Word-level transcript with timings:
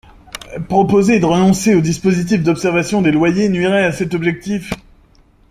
Proposer 0.67 1.19
de 1.19 1.25
renoncer 1.27 1.75
au 1.75 1.79
dispositif 1.81 2.41
d’observation 2.41 3.03
des 3.03 3.11
loyers 3.11 3.49
nuirait 3.49 3.85
à 3.85 3.91
cet 3.91 4.15
objectif. 4.15 4.71